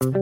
[0.00, 0.14] Bonjour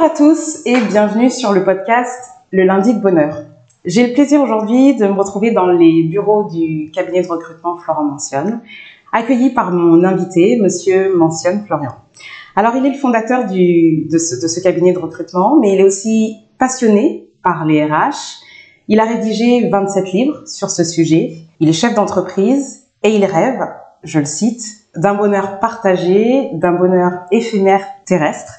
[0.00, 3.44] à tous et bienvenue sur le podcast Le lundi de bonheur.
[3.84, 8.04] J'ai le plaisir aujourd'hui de me retrouver dans les bureaux du cabinet de recrutement Florent
[8.04, 8.62] Mentionne,
[9.12, 11.92] accueilli par mon invité, Monsieur Mentionne Florian.
[12.54, 15.80] Alors, il est le fondateur du, de, ce, de ce cabinet de recrutement, mais il
[15.80, 18.40] est aussi passionné par les RH.
[18.88, 21.34] Il a rédigé 27 livres sur ce sujet.
[21.60, 23.60] Il est chef d'entreprise et il rêve,
[24.04, 24.62] je le cite,
[24.94, 28.52] d'un bonheur partagé, d'un bonheur éphémère terrestre,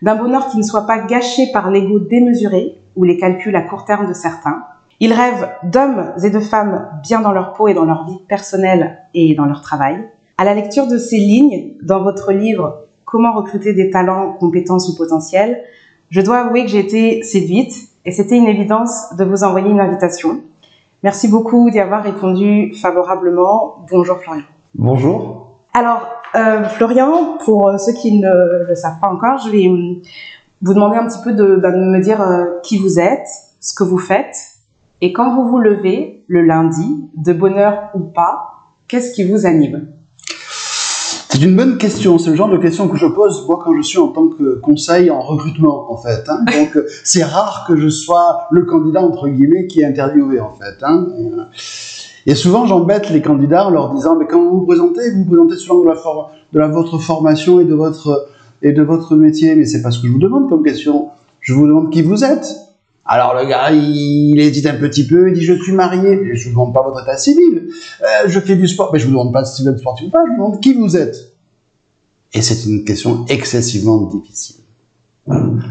[0.00, 3.84] d'un bonheur qui ne soit pas gâché par l'ego démesuré ou les calculs à court
[3.84, 4.64] terme de certains.
[5.00, 9.00] Il rêve d'hommes et de femmes bien dans leur peau et dans leur vie personnelle
[9.12, 10.08] et dans leur travail.
[10.38, 12.83] À la lecture de ces lignes dans votre livre
[13.14, 15.62] Comment recruter des talents, compétences ou potentiels,
[16.10, 17.72] je dois avouer que j'ai été séduite
[18.04, 20.42] et c'était une évidence de vous envoyer une invitation.
[21.04, 23.86] Merci beaucoup d'y avoir répondu favorablement.
[23.88, 24.42] Bonjour Florian.
[24.74, 25.60] Bonjour.
[25.74, 29.68] Alors, euh, Florian, pour ceux qui ne le savent pas encore, je vais
[30.60, 33.28] vous demander un petit peu de, bah, de me dire euh, qui vous êtes,
[33.60, 34.36] ce que vous faites,
[35.00, 39.46] et quand vous vous levez le lundi, de bonne heure ou pas, qu'est-ce qui vous
[39.46, 39.93] anime?
[41.34, 42.16] C'est une bonne question.
[42.18, 44.54] C'est le genre de question que je pose moi quand je suis en tant que
[44.60, 46.22] conseil en recrutement en fait.
[46.28, 46.44] Hein.
[46.44, 50.76] Donc c'est rare que je sois le candidat entre guillemets qui est interviewé en fait.
[50.82, 51.08] Hein.
[52.26, 55.30] Et souvent j'embête les candidats en leur disant mais quand vous vous présentez, vous vous
[55.30, 55.96] présentez selon de la,
[56.52, 58.28] de la votre formation et de votre
[58.62, 59.56] et de votre métier.
[59.56, 61.08] Mais c'est pas ce que je vous demande comme question.
[61.40, 62.46] Je vous demande qui vous êtes.
[63.06, 66.44] Alors le gars, il, hésite un petit peu, il dit je suis marié, mais je
[66.44, 67.68] vous demande pas votre état civil.
[68.02, 70.10] Euh, je fais du sport, mais je vous demande pas si vous êtes sportif ou
[70.10, 71.34] pas, je vous demande qui vous êtes.
[72.32, 74.56] Et c'est une question excessivement difficile.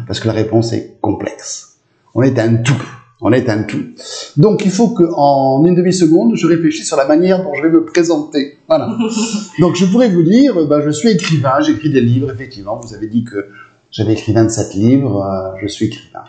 [0.06, 1.76] Parce que la réponse est complexe.
[2.14, 2.82] On est un tout.
[3.20, 3.82] On est un tout.
[4.36, 7.84] Donc il faut qu'en une demi-seconde, je réfléchisse sur la manière dont je vais me
[7.84, 8.58] présenter.
[8.68, 8.96] Voilà.
[9.58, 12.76] Donc je pourrais vous dire, ben, je suis écrivain, j'écris des livres, effectivement.
[12.76, 13.48] Vous avez dit que
[13.90, 16.24] j'avais écrit 27 livres, euh, je suis écrivain.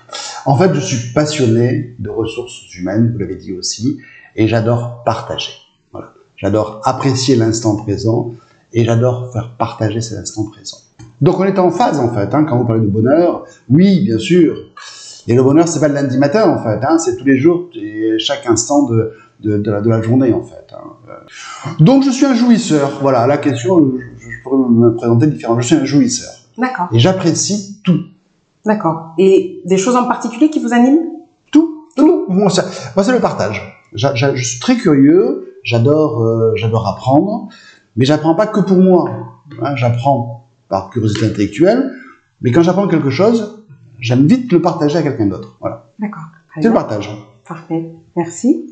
[0.46, 4.00] En fait, je suis passionné de ressources humaines, vous l'avez dit aussi,
[4.36, 5.54] et j'adore partager.
[5.92, 6.14] Voilà.
[6.38, 8.32] J'adore apprécier l'instant présent
[8.72, 10.78] et j'adore faire partager cet instant présent.
[11.22, 14.20] Donc on est en phase en fait, hein, quand vous parlez de bonheur, oui, bien
[14.20, 14.56] sûr.
[15.28, 17.70] Et le bonheur, c'est pas le lundi matin en fait, hein, c'est tous les jours
[17.74, 20.68] et chaque instant de, de, de, la, de la, journée en fait.
[20.74, 21.16] Hein.
[21.80, 23.00] Donc je suis un jouisseur.
[23.02, 25.60] Voilà, la question, je, je pourrais me présenter différemment.
[25.62, 26.32] Je suis un jouisseur.
[26.58, 26.90] D'accord.
[26.92, 27.75] Et j'apprécie.
[28.66, 29.14] D'accord.
[29.18, 31.06] Et des choses en particulier qui vous animent
[31.52, 32.26] Tout, tout.
[32.28, 33.62] Moi, c'est le partage.
[33.94, 35.56] je suis très curieux.
[35.66, 37.50] J'adore, euh, j'adore apprendre,
[37.96, 39.10] mais j'apprends pas que pour moi.
[39.64, 41.92] Hein, j'apprends par curiosité intellectuelle,
[42.42, 43.66] mais quand j'apprends quelque chose,
[44.00, 45.58] j'aime vite le partager à quelqu'un d'autre.
[45.60, 45.88] Voilà.
[45.98, 46.26] D'accord.
[46.62, 47.10] C'est le partage.
[47.48, 47.96] Parfait.
[48.16, 48.72] Merci.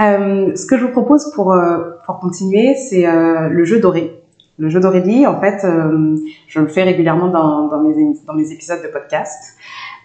[0.00, 4.23] Euh, ce que je vous propose pour euh, pour continuer, c'est le jeu doré.
[4.56, 6.16] Le jeu d'Aurélie, en fait, euh,
[6.46, 9.56] je le fais régulièrement dans, dans, mes, dans mes épisodes de podcast.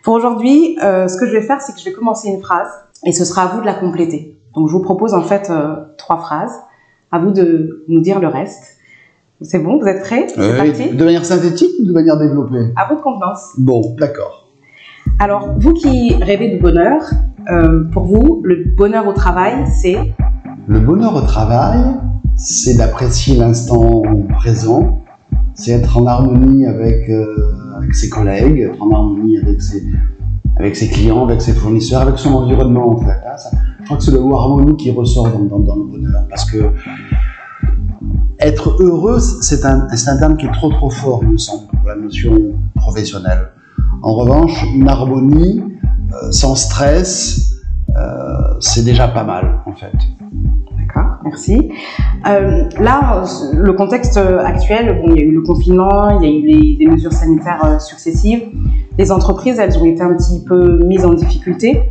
[0.04, 2.68] Pour aujourd'hui, euh, ce que je vais faire, c'est que je vais commencer une phrase
[3.06, 4.40] et ce sera à vous de la compléter.
[4.56, 6.54] Donc, je vous propose en fait euh, trois phrases.
[7.12, 8.78] À vous de nous dire le reste.
[9.42, 10.28] C'est bon, vous êtes prêts?
[10.28, 10.96] C'est parti?
[10.96, 12.74] De manière synthétique ou de manière développée?
[12.76, 13.54] À votre convenance.
[13.58, 14.52] Bon, d'accord.
[15.20, 17.02] Alors, vous qui rêvez de bonheur,
[17.92, 19.98] pour vous, le bonheur au travail, c'est?
[20.68, 21.80] Le bonheur au travail,
[22.40, 24.02] c'est d'apprécier l'instant
[24.38, 25.02] présent,
[25.56, 27.26] c'est être en harmonie avec, euh,
[27.92, 32.98] ses collègues, être en harmonie avec ses, clients, avec ses fournisseurs, avec son environnement en
[32.98, 33.12] fait.
[33.12, 33.58] Hein.
[33.82, 36.72] Je crois que c'est le mot harmonie qui ressort dans, le bonheur parce que
[38.40, 42.54] être heureux, c'est un, terme qui est trop trop fort, me semble, pour la notion
[42.76, 43.50] professionnelle.
[44.02, 45.62] En revanche, une harmonie
[46.14, 47.52] euh, sans stress,
[47.98, 49.92] euh, c'est déjà pas mal en fait.
[51.24, 51.72] Merci.
[52.28, 56.32] Euh, là, le contexte actuel, bon, il y a eu le confinement, il y a
[56.32, 58.44] eu des mesures sanitaires euh, successives.
[58.98, 61.84] Les entreprises, elles ont été un petit peu mises en difficulté.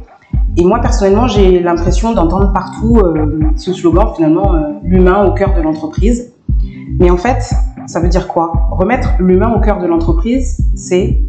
[0.57, 5.55] Et moi, personnellement, j'ai l'impression d'entendre partout euh, ce slogan, finalement, euh, l'humain au cœur
[5.55, 6.33] de l'entreprise.
[6.99, 7.53] Mais en fait,
[7.87, 8.53] ça veut dire quoi?
[8.71, 11.23] Remettre l'humain au cœur de l'entreprise, c'est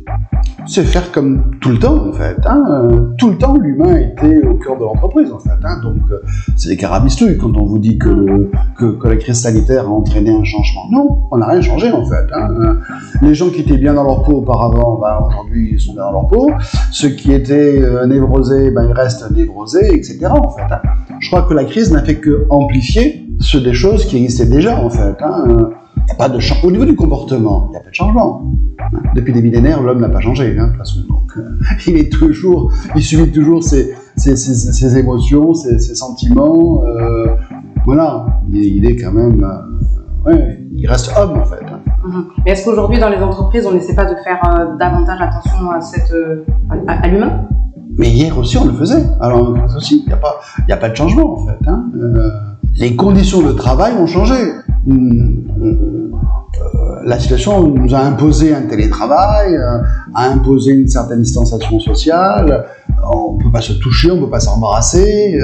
[0.68, 2.38] c'est faire comme tout le temps en fait.
[2.46, 3.12] Hein.
[3.18, 5.50] Tout le temps, l'humain était au cœur de l'entreprise en fait.
[5.64, 5.82] Hein.
[5.82, 6.22] Donc euh,
[6.56, 10.44] c'est des carabistouilles quand on vous dit que, que, la crise sanitaire a entraîné un
[10.44, 10.84] changement.
[10.92, 12.26] Non, on n'a rien changé en fait.
[12.34, 12.78] Hein.
[13.22, 16.12] Les gens qui étaient bien dans leur peau auparavant, ben, aujourd'hui ils sont bien dans
[16.12, 16.52] leur peau.
[16.92, 20.28] Ceux qui étaient euh, névrosés, ben, ils restent névrosés, etc.
[20.30, 20.64] En fait.
[21.20, 24.78] Je crois que la crise n'a fait que amplifier ce des choses qui existaient déjà
[24.78, 25.18] en fait.
[26.10, 28.52] Y a pas de Au niveau du comportement, il n'y a pas de changement.
[29.16, 31.00] Depuis des millénaires, l'homme n'a pas changé, hein, de toute façon.
[31.08, 31.42] Donc, euh,
[31.88, 36.84] il est toujours, il subit toujours ses, ses, ses, ses émotions, ses, sentiments.
[36.86, 37.36] Euh,
[37.86, 41.64] voilà, il est, il est, quand même, euh, ouais, il reste homme en fait.
[41.66, 41.80] Hein.
[42.06, 42.26] Mhm.
[42.46, 45.82] Mais est-ce qu'aujourd'hui, dans les entreprises, on n'essaie pas de faire euh, davantage attention à,
[45.82, 46.14] cette,
[46.88, 47.48] à, à l'humain?
[48.00, 49.04] Mais hier aussi, on le faisait.
[49.20, 50.40] Alors, aussi, il n'y a, pas,
[50.70, 51.68] a pas de changement en fait.
[51.68, 51.86] Hein.
[51.96, 52.30] Euh,
[52.76, 54.36] les conditions de travail ont changé.
[57.06, 59.58] La situation nous a imposé un télétravail,
[60.14, 62.66] a imposé une certaine distanciation sociale.
[63.12, 65.40] On ne peut pas se toucher, on ne peut pas s'embrasser.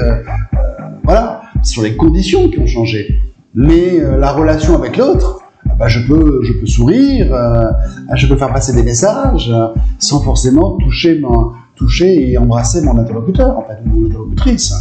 [1.03, 3.19] voilà, ce sont les conditions qui ont changé.
[3.53, 5.45] Mais la relation avec l'autre,
[5.77, 7.69] bah, je, peux, je peux sourire, euh,
[8.15, 9.67] je peux faire passer des messages euh,
[9.99, 14.73] sans forcément toucher, mon, toucher et embrasser mon interlocuteur, en fait, mon interlocutrice.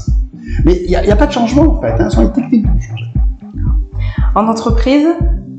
[0.65, 1.95] Mais il n'y a, a, pas de changement, en fait.
[1.99, 3.14] Hein, ce sont les techniques qui ont changé.
[4.35, 5.07] En entreprise,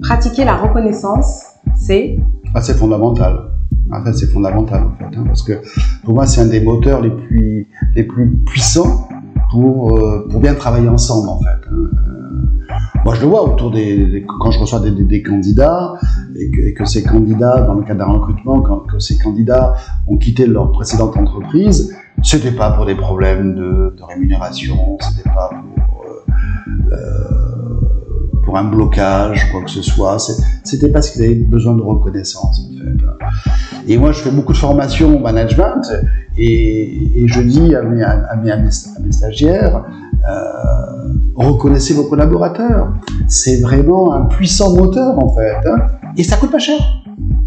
[0.01, 1.43] pratiquer la reconnaissance,
[1.75, 2.17] c'est
[2.53, 3.51] ah, C'est fondamental.
[3.91, 5.17] En fait, c'est fondamental, en fait.
[5.17, 5.61] Hein, parce que
[6.03, 9.07] pour moi, c'est un des moteurs les plus, les plus puissants
[9.51, 11.69] pour, euh, pour bien travailler ensemble, en fait.
[11.71, 11.89] Hein.
[13.05, 15.93] Moi, je le vois autour des, quand je reçois des, candidats
[16.35, 19.75] et que, ces candidats, dans le cadre d'un recrutement, quand que ces candidats
[20.07, 25.49] ont quitté leur précédente entreprise, c'était pas pour des problèmes de, de rémunération, c'était pas
[25.49, 27.34] pour euh, euh,
[28.55, 30.17] un blocage, quoi que ce soit.
[30.63, 33.05] C'était parce qu'ils avaient besoin de reconnaissance, en fait.
[33.87, 35.81] Et moi, je fais beaucoup de formation au management
[36.37, 39.83] et, je dis à mes stagiaires,
[40.27, 42.93] euh, reconnaissez vos collaborateurs.
[43.27, 45.57] C'est vraiment un puissant moteur en fait.
[45.67, 45.77] Hein.
[46.17, 46.79] Et ça coûte pas cher.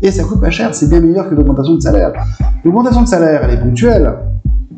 [0.02, 2.12] Et ça coûte pas cher, c'est bien meilleur que l'augmentation de salaire.
[2.64, 4.14] L'augmentation de salaire, elle est ponctuelle.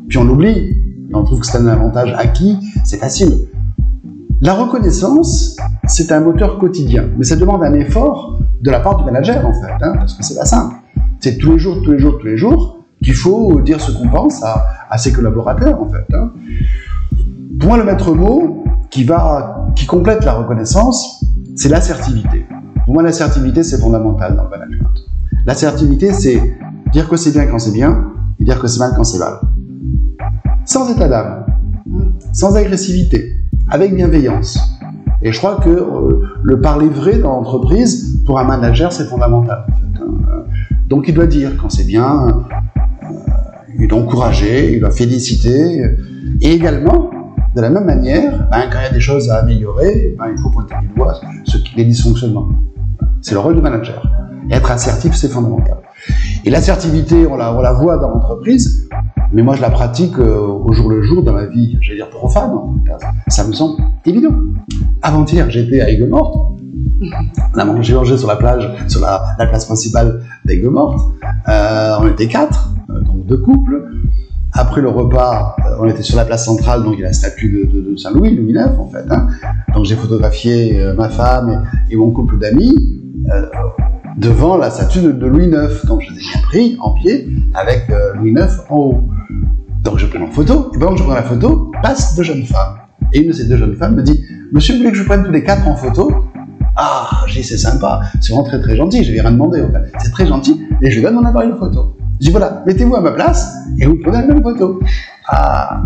[0.07, 0.75] Puis on l'oublie.
[1.13, 3.47] On trouve que c'est un avantage acquis, c'est facile.
[4.39, 5.57] La reconnaissance,
[5.91, 9.53] c'est un moteur quotidien, mais ça demande un effort de la part du manager en
[9.53, 10.75] fait, hein, parce que c'est pas simple.
[11.19, 14.07] C'est tous les jours, tous les jours, tous les jours qu'il faut dire ce qu'on
[14.07, 16.05] pense à, ses collaborateurs en fait.
[16.13, 16.31] Hein.
[17.59, 22.45] Pour moi, le maître mot qui va, qui complète la reconnaissance, c'est l'assertivité.
[22.85, 24.97] Pour moi, l'assertivité, c'est fondamental dans le management.
[25.45, 26.57] L'assertivité, c'est
[26.91, 28.05] dire que c'est bien quand c'est bien
[28.39, 29.39] et dire que c'est mal quand c'est mal.
[30.65, 31.45] Sans état d'âme,
[32.33, 33.35] sans agressivité,
[33.69, 34.59] avec bienveillance.
[35.23, 39.65] Et je crois que euh, le parler vrai dans l'entreprise, pour un manager, c'est fondamental.
[40.01, 40.43] Hein.
[40.87, 43.11] Donc il doit dire quand c'est bien, euh,
[43.79, 45.81] il doit encourager, il doit féliciter,
[46.41, 47.11] et également
[47.55, 50.41] de la même manière, ben, quand il y a des choses à améliorer, ben, il
[50.41, 51.13] faut pointer du doigt
[51.45, 52.49] ce qui les dysfonctionnements.
[53.21, 54.01] C'est le rôle du manager.
[54.49, 55.77] Être assertif, c'est fondamental.
[56.45, 58.89] Et l'assertivité, on la, on la voit dans l'entreprise,
[59.33, 62.09] mais moi je la pratique euh, au jour le jour dans ma vie, j'allais dire
[62.09, 62.51] profane.
[63.27, 64.35] Ça me semble évident.
[65.01, 66.59] Avant-hier, j'étais à Aigues-Mortes.
[67.55, 70.99] On a mangé, sur la plage, sur la, la place principale d'Aigues-Mortes.
[71.47, 73.89] Euh, on était quatre, euh, donc deux couples.
[74.53, 77.69] Après le repas, on était sur la place centrale, donc il y a la statue
[77.71, 79.05] de, Saint-Louis, Louis IX en fait.
[79.09, 79.27] Hein.
[79.73, 82.75] Donc j'ai photographié ma femme et, mon couple d'amis
[84.17, 85.85] devant la statue de, Louis IX.
[85.87, 89.03] Donc je les ai bien pris en pied avec Louis IX en haut.
[89.83, 92.43] Donc je prends en photo, et pendant que je prends la photo, passe deux jeunes
[92.43, 92.77] femmes.
[93.13, 95.23] Et une de ces deux jeunes femmes me dit Monsieur, vous voulez que je prenne
[95.23, 96.11] tous les quatre en photo?
[96.75, 99.71] Ah, j'ai dit c'est sympa, c'est vraiment très très gentil, je vais rien demander en
[99.71, 99.91] fait.
[99.99, 101.97] C'est très gentil, et je lui donne mon appareil photo.
[102.19, 104.79] Je dis voilà, mettez-vous à ma place et vous prenez la même photo.
[105.27, 105.81] Ah,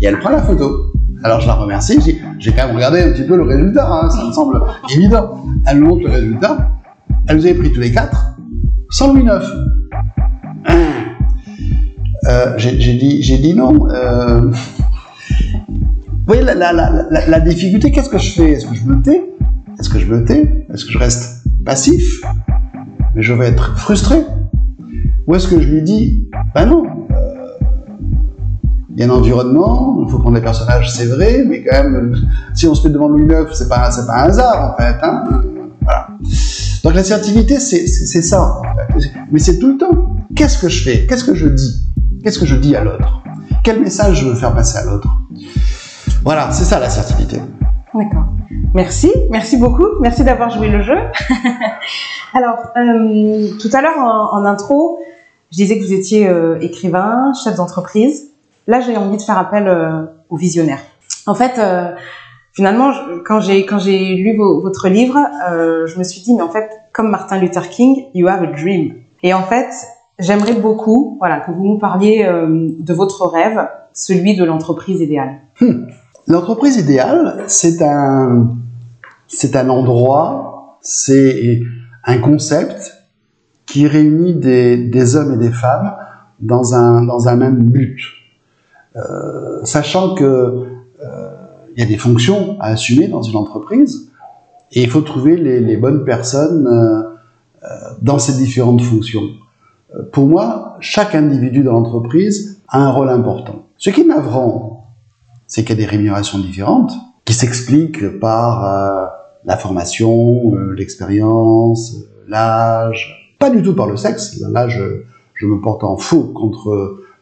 [0.00, 0.92] et elle prend la photo.
[1.24, 3.88] Alors je la remercie, je dis, j'ai quand même regardé un petit peu le résultat,
[3.90, 4.60] hein, ça me semble
[4.94, 5.44] évident.
[5.66, 6.70] Elle me montre le résultat.
[7.26, 8.36] Elle nous avait pris tous les quatre,
[8.90, 9.50] 100 Louis neuf.
[12.28, 13.88] Euh, j'ai dit, non.
[13.90, 14.50] Euh...
[16.28, 18.50] Vous voyez la, difficulté, qu'est-ce que je fais?
[18.52, 19.24] Est-ce que je me tais?
[19.78, 20.66] Est-ce que je me tais?
[20.72, 22.20] Est-ce que je reste passif?
[23.14, 24.18] Mais je vais être frustré.
[25.26, 27.48] Ou est-ce que je lui dis, ben non, euh,
[28.90, 32.14] il y a un environnement, il faut prendre des personnages, c'est vrai, mais quand même,
[32.54, 34.96] si on se met devant Louis IX, c'est pas, pas un hasard, en fait.
[35.02, 35.24] Hein
[35.82, 36.08] voilà.
[36.84, 38.60] Donc l'assertivité, c'est, c'est, ça.
[39.30, 40.16] Mais c'est tout le temps.
[40.34, 41.06] Qu'est-ce que je fais?
[41.06, 41.87] Qu'est-ce que je dis?
[42.22, 43.22] Qu'est-ce que je dis à l'autre?
[43.62, 45.08] Quel message je veux faire passer à l'autre?
[46.24, 47.40] Voilà, c'est ça l'assertivité.
[47.94, 48.24] D'accord.
[48.74, 50.96] Merci, merci beaucoup, merci d'avoir joué le jeu.
[52.34, 54.98] Alors, euh, tout à l'heure en, en intro,
[55.50, 58.32] je disais que vous étiez euh, écrivain, chef d'entreprise.
[58.66, 60.82] Là, j'ai envie de faire appel euh, aux visionnaires.
[61.26, 61.92] En fait, euh,
[62.52, 62.92] finalement,
[63.24, 65.18] quand j'ai quand j'ai lu votre livre,
[65.86, 68.94] je me suis dit, mais en fait, comme Martin Luther King, you have a dream.
[69.22, 69.68] Et en fait,
[70.18, 75.40] j'aimerais beaucoup, voilà, que vous nous parliez de votre rêve, celui de l'entreprise idéale.
[75.60, 75.86] Hmm.
[76.26, 78.50] L'entreprise idéale, c'est un
[79.28, 80.48] c'est un endroit
[80.80, 81.60] c'est
[82.04, 82.94] un concept
[83.66, 85.94] qui réunit des, hommes et des femmes
[86.40, 88.00] dans un, dans un même but.
[88.96, 91.30] Euh, sachant que euh,
[91.74, 94.10] il y a des fonctions à assumer dans une entreprise
[94.72, 97.02] et il faut trouver les, bonnes personnes euh,
[97.64, 97.68] euh
[98.00, 99.28] dans ces différentes fonctions.
[99.94, 103.66] Euh, pour moi, chaque individu dans l'entreprise a un rôle important.
[103.76, 104.06] Ce qui est
[105.46, 106.92] c'est qu'il y a des rémunérations différentes
[107.24, 109.06] qui s'expliquent par euh,
[109.44, 114.40] la formation, l'expérience, l'âge, pas du tout par le sexe.
[114.50, 114.82] Là, je,
[115.42, 116.70] me porte en faux contre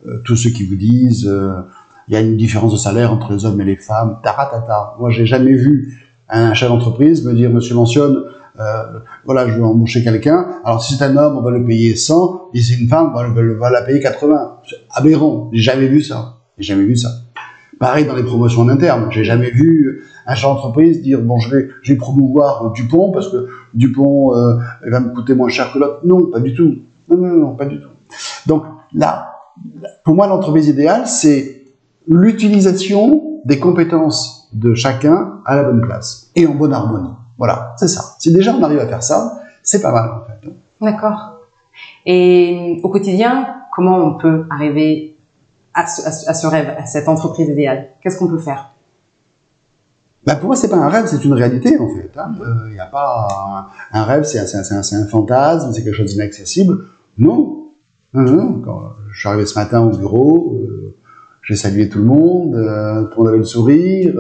[0.06, 1.61] euh, tous ceux qui vous disent euh,
[2.08, 4.18] il y a une différence de salaire entre les hommes et les femmes.
[4.23, 4.94] Taratata.
[4.99, 8.25] Moi, j'ai jamais vu un chef d'entreprise me dire Monsieur mentionne,
[8.58, 10.46] euh, voilà, je veux embaucher quelqu'un.
[10.64, 13.12] Alors si c'est un homme, on va le payer 100, et si c'est une femme,
[13.14, 14.58] on va, la payer 80.
[14.68, 15.50] C'est aberrant.
[15.52, 16.36] J'ai jamais vu ça.
[16.58, 17.10] J'ai jamais vu ça.
[17.78, 19.08] Pareil dans les promotions en interne.
[19.10, 23.30] J'ai jamais vu un chef d'entreprise dire bon, je vais, je vais promouvoir Dupont parce
[23.30, 24.54] que Dupont euh,
[24.86, 26.00] va me coûter moins cher que l'autre.
[26.04, 26.76] Non, pas du tout.
[27.10, 27.88] Non, non, non, pas du tout.
[28.46, 29.32] Donc là,
[30.04, 31.64] pour moi, l'entreprise idéale, c'est
[32.08, 37.14] l'utilisation des compétences de chacun à la bonne place et en bonne harmonie.
[37.38, 38.02] Voilà, c'est ça.
[38.19, 40.50] Si déjà on arrive à faire ça, c'est pas mal en fait.
[40.81, 41.40] D'accord.
[42.05, 45.16] Et au quotidien, comment on peut arriver
[45.75, 47.88] à ce, à ce rêve, à cette entreprise idéale?
[48.00, 48.71] Qu'est-ce qu'on peut faire?
[50.26, 52.11] Ben pour moi, c'est pas un rêve, c'est une réalité en fait.
[52.12, 52.35] Il hein.
[52.71, 56.12] n'y euh, a pas un, un rêve, c'est un, un, un, fantasme, c'est quelque chose
[56.12, 56.78] d'inaccessible.
[57.16, 57.66] Non,
[58.12, 58.81] non, Quand
[59.12, 60.97] je suis arrivé ce matin au bureau, euh,
[61.43, 64.14] j'ai salué tout le monde, euh, tout le monde avait le sourire.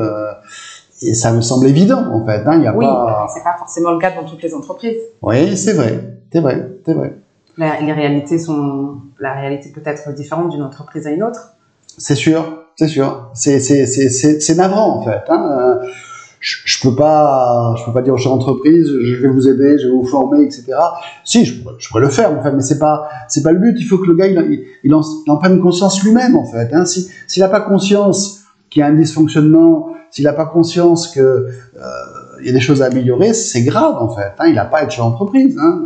[1.02, 2.42] Et ça me semble évident en fait.
[2.46, 3.26] Hein, y a oui, pas...
[3.32, 4.96] c'est pas forcément le cas dans toutes les entreprises.
[5.22, 7.16] Oui, c'est vrai, c'est vrai, c'est vrai.
[7.58, 11.52] La, les réalités sont, la réalité peut être différente d'une entreprise à une autre.
[11.98, 13.30] C'est sûr, c'est sûr.
[13.34, 15.22] C'est navrant en fait.
[15.28, 15.78] Hein.
[16.38, 19.78] Je, je peux pas je peux pas dire aux chefs d'entreprise je vais vous aider,
[19.78, 20.64] je vais vous former, etc.
[21.24, 23.58] Si je pourrais, je pourrais le faire en fait, mais c'est pas c'est pas le
[23.58, 23.76] but.
[23.78, 26.72] Il faut que le gars il, il, en, il en prenne conscience lui-même en fait.
[26.72, 26.84] Hein.
[26.84, 31.20] Si s'il a pas conscience qu'il y a un dysfonctionnement, s'il n'a pas conscience que
[31.20, 31.50] euh,
[32.40, 34.32] il y a des choses à améliorer, c'est grave en fait.
[34.38, 34.46] Hein.
[34.46, 35.58] Il n'a pas à être chef d'entreprise.
[35.58, 35.82] Hein.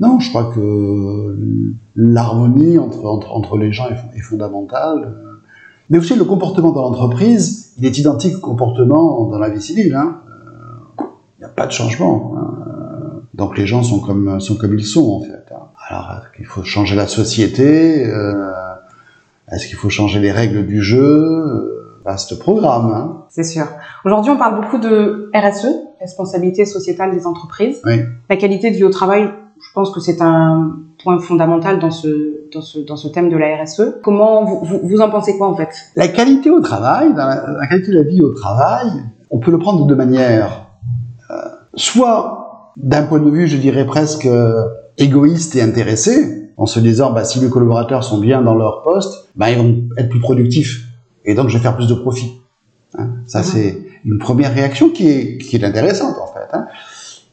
[0.00, 1.36] non, je crois que
[1.94, 5.12] l'harmonie entre, entre, entre les gens est, fondamentale.
[5.90, 9.94] Mais aussi le comportement dans l'entreprise, il est identique au comportement dans la vie civile.
[9.94, 10.20] Hein.
[10.98, 12.34] Il n'y a pas de changement.
[13.34, 15.52] Donc les gens sont comme, sont comme ils sont en fait.
[15.86, 18.06] Alors qu'il faut changer la société?
[18.06, 18.52] Euh,
[19.52, 21.79] Est-ce qu'il faut changer les règles du jeu?
[22.04, 22.92] Vaste programme.
[22.92, 23.24] Hein.
[23.28, 23.66] C'est sûr.
[24.04, 25.68] Aujourd'hui, on parle beaucoup de RSE,
[26.00, 27.80] responsabilité sociétale des entreprises.
[27.84, 28.00] Oui.
[28.28, 32.48] La qualité de vie au travail, je pense que c'est un point fondamental dans ce,
[32.52, 34.00] dans ce, dans ce thème de la RSE.
[34.02, 35.68] Comment vous, vous, vous en pensez quoi en fait?
[35.96, 38.88] La qualité au travail, dans la, la, qualité de la vie au travail,
[39.30, 40.68] on peut le prendre de deux manières.
[41.30, 41.34] Euh,
[41.74, 44.64] soit d'un point de vue, je dirais presque euh,
[44.96, 49.28] égoïste et intéressé, en se disant bah, si mes collaborateurs sont bien dans leur poste,
[49.36, 50.89] bah, ils vont être plus productifs
[51.24, 52.40] et donc je vais faire plus de profit.
[52.98, 53.44] Hein ça, mmh.
[53.44, 56.48] c'est une première réaction qui est, qui est intéressante en fait.
[56.52, 56.66] Hein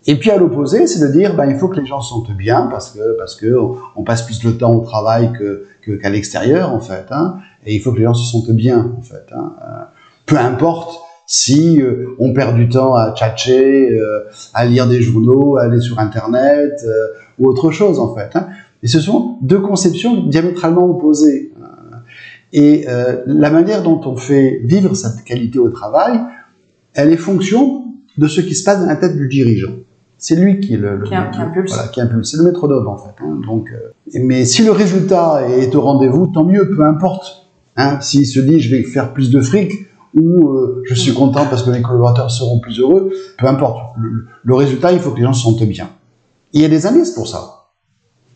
[0.10, 2.32] et puis à l'opposé, c'est de dire, ben, il faut que les gens se sentent
[2.32, 3.53] bien parce que parce que
[3.98, 5.67] on passe plus de temps au travail que
[6.01, 9.01] qu'à l'extérieur en fait, hein, et il faut que les gens se sentent bien en
[9.01, 9.25] fait.
[9.34, 9.53] Hein.
[10.25, 14.22] Peu importe si euh, on perd du temps à tchatcher, euh,
[14.53, 18.29] à lire des journaux, à aller sur Internet euh, ou autre chose en fait.
[18.36, 18.48] Hein.
[18.84, 21.51] Et ce sont deux conceptions diamétralement opposées.
[22.53, 26.19] Et euh, la manière dont on fait vivre cette qualité au travail,
[26.93, 29.73] elle est fonction de ce qui se passe dans la tête du dirigeant.
[30.17, 31.73] C'est lui qui, le, qui, le, qui impulse.
[31.73, 32.31] Voilà, qui impulse.
[32.31, 33.13] C'est le métronome en fait.
[33.21, 33.39] Hein.
[33.45, 37.49] Donc, euh, mais si le résultat est au rendez-vous, tant mieux, peu importe.
[37.75, 37.99] Hein.
[38.01, 39.73] S'il se dit je vais faire plus de fric
[40.15, 43.95] ou euh, je suis content parce que mes collaborateurs seront plus heureux, peu importe.
[43.99, 45.89] Le, le, résultat, il faut que les gens se sentent bien.
[46.53, 47.57] Il y a des indices pour ça.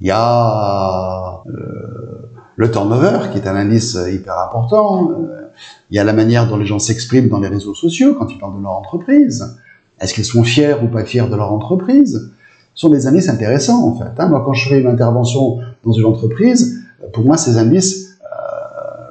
[0.02, 2.21] Il y a euh,
[2.56, 5.12] le turnover qui est un indice hyper important.
[5.12, 5.42] Euh,
[5.90, 8.38] il y a la manière dont les gens s'expriment dans les réseaux sociaux quand ils
[8.38, 9.58] parlent de leur entreprise.
[10.00, 12.32] Est-ce qu'ils sont fiers ou pas fiers de leur entreprise?
[12.74, 14.12] Ce sont des indices intéressants, en fait.
[14.18, 14.28] Hein.
[14.28, 18.26] Moi, quand je fais une intervention dans une entreprise, pour moi, ces indices, euh,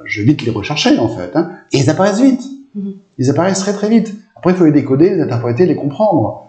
[0.05, 1.31] je vite les rechercher, en fait.
[1.35, 1.51] Hein.
[1.71, 2.41] Et ils apparaissent vite.
[2.77, 2.93] Mm-hmm.
[3.19, 4.13] Ils apparaissent très, très vite.
[4.35, 6.47] Après, il faut les décoder, les interpréter, les comprendre.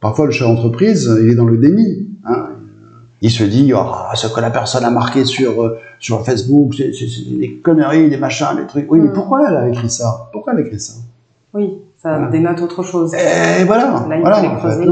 [0.00, 2.08] Parfois, le chef d'entreprise, il est dans le déni.
[2.24, 2.48] Hein.
[3.24, 7.38] Il se dit, oh, ce que la personne a marqué sur, euh, sur Facebook, c'est
[7.38, 8.90] des conneries, des machins, des trucs.
[8.92, 9.12] Oui, mais mm.
[9.14, 10.28] pourquoi elle a écrit ça?
[10.30, 10.94] Pourquoi elle a écrit ça?
[11.54, 12.30] Oui ça voilà.
[12.30, 13.14] dénote autre chose.
[13.14, 14.06] Et voilà.
[14.08, 14.86] Là, voilà en fait,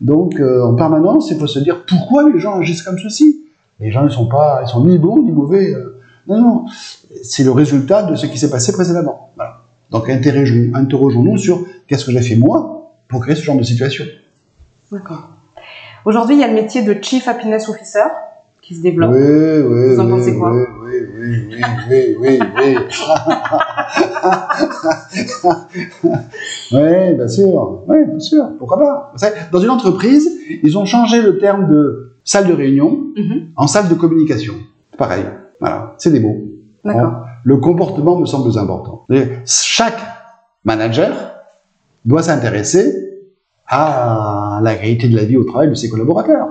[0.00, 3.40] donc, euh, en permanence, il faut se dire pourquoi les gens agissent comme ceci.
[3.80, 5.74] Les gens, ils sont pas, ils sont ni bons ni mauvais.
[5.74, 6.64] Euh, non, non.
[7.22, 9.30] C'est le résultat de ce qui s'est passé précédemment.
[9.34, 9.62] Voilà.
[9.90, 14.04] Donc, interrogeons-nous sur qu'est-ce que j'ai fait moi pour créer ce genre de situation.
[14.92, 15.33] D'accord.
[16.04, 18.04] Aujourd'hui, il y a le métier de Chief Happiness Officer
[18.60, 19.12] qui se développe.
[19.12, 21.32] Oui, oui, Vous en oui, pensez quoi oui, oui, oui,
[21.90, 22.74] oui, oui, oui, oui.
[26.72, 27.82] oui, bien sûr.
[27.88, 28.44] Oui, bien sûr.
[28.58, 29.12] Pourquoi pas?
[29.52, 30.30] Dans une entreprise,
[30.62, 33.48] ils ont changé le terme de salle de réunion Mhm.
[33.56, 34.54] en salle de communication.
[34.98, 35.24] Pareil.
[35.60, 36.36] Voilà, c'est des mots.
[36.84, 37.24] D'accord.
[37.44, 39.06] Le comportement me semble important.
[39.46, 39.98] Chaque
[40.64, 41.12] manager
[42.04, 43.03] doit s'intéresser
[43.76, 46.46] à la qualité de la vie au travail de ses collaborateurs.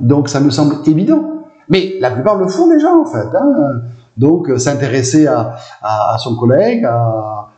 [0.00, 1.22] Donc ça me semble évident.
[1.68, 3.28] Mais la plupart le font déjà en fait.
[3.36, 3.80] hein.
[4.16, 7.48] Donc euh, s'intéresser à, à- à son collègue, à,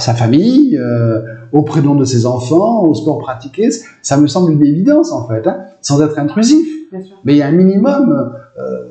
[0.00, 1.20] sa famille, euh,
[1.52, 3.68] au prénom de ses enfants, au sport pratiqué,
[4.02, 6.66] ça me semble une évidence en fait, hein, sans être intrusif.
[6.92, 7.16] Bien sûr.
[7.24, 8.32] Mais il y a un minimum.
[8.58, 8.86] euh,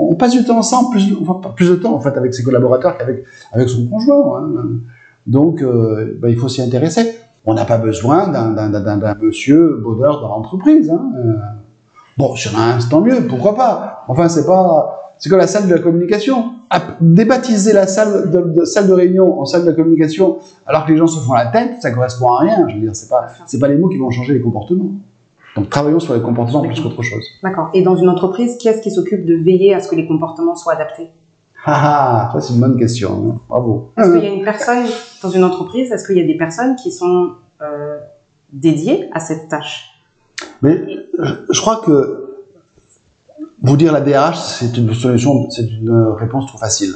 [0.00, 2.42] on passe du temps ensemble, plus, enfin, pas plus de temps en fait avec ses
[2.42, 4.38] collaborateurs qu'avec avec son conjoint.
[4.38, 4.52] hein.
[5.26, 7.18] Donc, euh, ben, il faut s'y intéresser.
[7.50, 10.90] On n'a pas besoin d'un- monsieur bonheur dans l'entreprise.
[10.90, 11.10] Hein.
[11.16, 11.32] Euh,
[12.18, 14.04] Bon, sur un, c'est tant mieux, pourquoi pas.
[14.08, 16.50] Enfin, c'est pas, c'est comme la salle de la communication.
[16.68, 20.90] Ap- Débaptiser la salle de, salle de réunion en salle de la communication, alors que
[20.92, 22.66] les gens se font la tête, ça correspond à rien.
[22.68, 23.28] Je veux dire, c'est pas,
[23.60, 24.90] pas les mots qui vont changer les comportements.
[25.56, 27.22] Donc, travaillons sur les comportements plus qu'autre chose.
[27.42, 27.70] D'accord.
[27.72, 30.56] Et dans une entreprise, qui est-ce qui s'occupe de veiller à ce que les comportements
[30.56, 31.10] soient adaptés?
[31.64, 33.32] Ah, ah, ça c'est une bonne question.
[33.36, 33.40] hein.
[33.48, 33.92] Bravo.
[33.96, 34.86] Est-ce qu'il y a une personne
[35.22, 37.98] dans une entreprise Est-ce qu'il y a des personnes qui sont euh,
[38.52, 39.86] dédiées à cette tâche?
[40.62, 40.82] Mais
[41.18, 42.24] je, je crois que
[43.62, 46.94] vous dire la DRH, c'est une solution, c'est une réponse trop facile.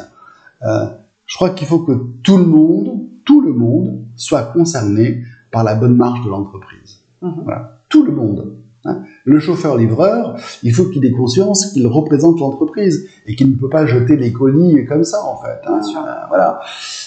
[0.62, 0.86] Euh,
[1.26, 1.92] je crois qu'il faut que
[2.22, 7.00] tout le monde, tout le monde, soit concerné par la bonne marche de l'entreprise.
[7.20, 7.40] Mhm.
[7.44, 8.58] Voilà, tout le monde.
[8.84, 9.02] Hein.
[9.24, 13.86] Le chauffeur-livreur, il faut qu'il ait conscience qu'il représente l'entreprise et qu'il ne peut pas
[13.86, 15.60] jeter les colis comme ça, en fait.
[15.66, 15.80] hein.
[15.96, 16.60] Euh, voilà.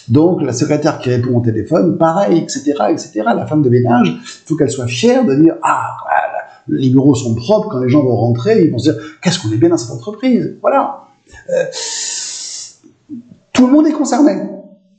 [0.08, 3.24] Donc, la secrétaire qui répond au téléphone, pareil, etc., etc.
[3.26, 7.16] La femme de ménage, il faut qu'elle soit fière de dire ah, voilà, les bureaux
[7.16, 7.70] sont propres.
[7.70, 9.92] Quand les gens vont rentrer, ils vont se dire qu'est-ce qu'on est bien dans cette
[9.92, 10.58] entreprise?
[10.62, 11.02] Voilà.
[11.50, 11.64] Euh,
[13.54, 14.34] tout le monde est concerné.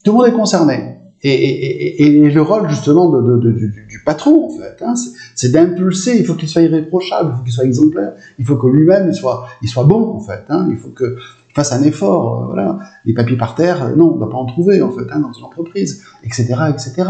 [0.04, 0.95] Tout le monde est concerné.
[1.22, 4.94] Et, le rôle justement du, patron, en fait, hein,
[5.34, 6.18] c'est- d'impulser.
[6.18, 9.14] Il faut qu'il soit irréprochable, il faut qu'il soit exemplaire, il faut que lui-même il
[9.14, 10.44] soit, il soit bon, en fait.
[10.48, 11.16] hein, il faut que
[11.50, 12.42] il fasse un effort.
[12.42, 14.90] euh, voilà, les papiers par terre, euh, non, on ne doit pas en trouver, en
[14.90, 17.04] fait, hein, dans une entreprise, etc., etc.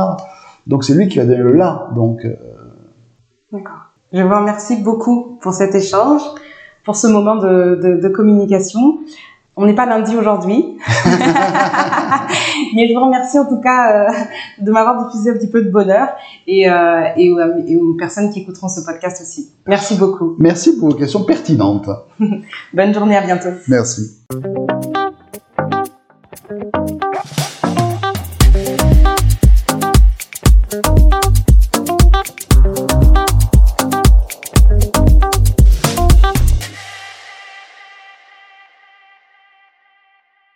[0.66, 1.90] Donc c'est lui qui va donner le là.
[1.94, 2.34] Donc euh,
[3.52, 3.92] D'accord.
[4.12, 6.22] Je vous remercie beaucoup pour cet échange,
[6.84, 8.98] pour ce moment de communication.
[9.58, 10.76] On n'est pas lundi aujourd'hui,
[12.74, 14.12] mais je vous remercie en tout cas euh,
[14.58, 16.08] de m'avoir diffusé un petit peu de bonheur
[16.46, 19.52] et, euh, et, aux, et aux personnes qui écouteront ce podcast aussi.
[19.66, 20.36] Merci beaucoup.
[20.38, 21.88] merci pour vos questions pertinentes.
[22.74, 23.48] Bonne journée, à bientôt.
[23.66, 24.26] Merci.